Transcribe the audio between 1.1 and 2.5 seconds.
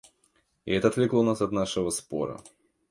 нас от нашего спора.